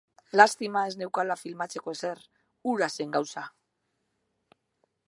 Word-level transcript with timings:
Lastima 0.39 0.81
ez 0.91 0.93
neukala 1.01 1.35
filmatzeko 1.41 1.95
ezer, 1.99 2.25
hura 2.71 2.89
zen 2.97 3.17
gauza! 3.19 3.47